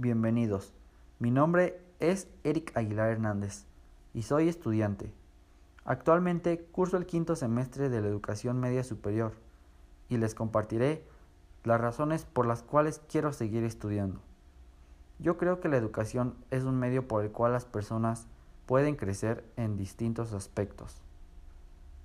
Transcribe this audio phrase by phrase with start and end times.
[0.00, 0.72] bienvenidos.
[1.18, 3.66] Mi nombre es Eric Aguilar Hernández
[4.14, 5.12] y soy estudiante.
[5.84, 9.34] Actualmente curso el quinto semestre de la educación media superior
[10.08, 11.04] y les compartiré
[11.64, 14.20] las razones por las cuales quiero seguir estudiando.
[15.18, 18.26] Yo creo que la educación es un medio por el cual las personas
[18.64, 21.02] pueden crecer en distintos aspectos.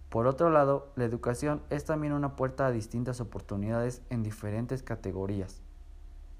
[0.09, 5.61] Por otro lado, la educación es también una puerta a distintas oportunidades en diferentes categorías.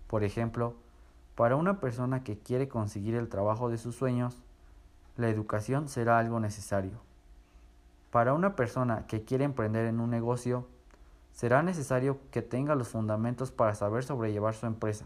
[0.07, 0.75] Por ejemplo,
[1.35, 4.41] para una persona que quiere conseguir el trabajo de sus sueños,
[5.17, 6.99] la educación será algo necesario.
[8.09, 10.65] Para una persona que quiere emprender en un negocio,
[11.33, 15.05] será necesario que tenga los fundamentos para saber sobrellevar su empresa.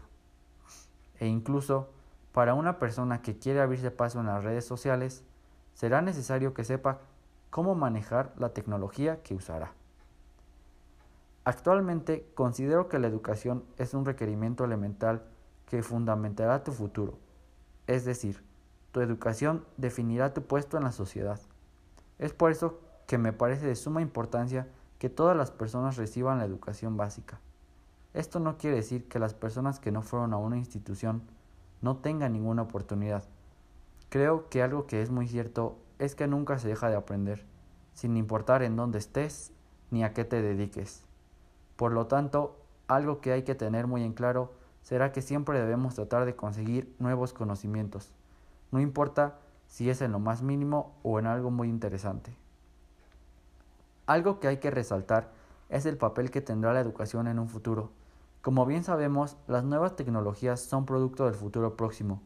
[1.18, 1.88] E incluso,
[2.32, 5.24] para una persona que quiere abrirse paso en las redes sociales,
[5.74, 7.00] será necesario que sepa
[7.50, 9.72] cómo manejar la tecnología que usará.
[11.44, 15.24] Actualmente considero que la educación es un requerimiento elemental
[15.70, 17.16] que fundamentará tu futuro,
[17.86, 18.42] es decir,
[18.90, 21.40] tu educación definirá tu puesto en la sociedad.
[22.18, 24.66] Es por eso que me parece de suma importancia
[24.98, 27.38] que todas las personas reciban la educación básica.
[28.14, 31.22] Esto no quiere decir que las personas que no fueron a una institución
[31.82, 33.22] no tengan ninguna oportunidad.
[34.08, 37.46] Creo que algo que es muy cierto es que nunca se deja de aprender,
[37.94, 39.52] sin importar en dónde estés
[39.92, 41.04] ni a qué te dediques.
[41.76, 42.58] Por lo tanto,
[42.88, 46.94] algo que hay que tener muy en claro será que siempre debemos tratar de conseguir
[46.98, 48.12] nuevos conocimientos,
[48.72, 52.34] no importa si es en lo más mínimo o en algo muy interesante.
[54.06, 55.30] Algo que hay que resaltar
[55.68, 57.90] es el papel que tendrá la educación en un futuro.
[58.42, 62.20] Como bien sabemos, las nuevas tecnologías son producto del futuro próximo,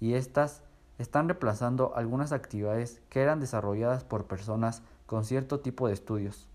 [0.00, 0.62] y éstas
[0.98, 6.48] están reemplazando algunas actividades que eran desarrolladas por personas con cierto tipo de estudios.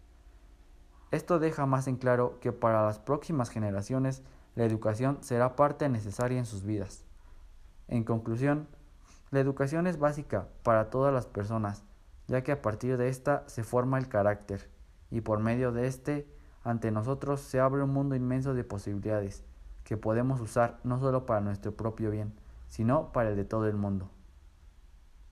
[1.12, 4.24] Esto deja más en claro que para las próximas generaciones
[4.56, 7.06] la educación será parte necesaria en sus vidas.
[7.88, 8.68] En conclusión,
[9.32, 11.84] la educación es básica para todas las personas,
[12.28, 14.70] ya que a partir de esta se forma el carácter,
[15.10, 16.28] y por medio de este,
[16.64, 19.44] ante nosotros se abre un mundo inmenso de posibilidades,
[19.84, 22.34] que podemos usar no solo para nuestro propio bien,
[22.68, 24.10] sino para el de todo el mundo.